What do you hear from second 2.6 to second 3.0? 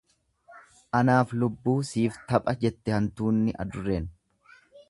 jette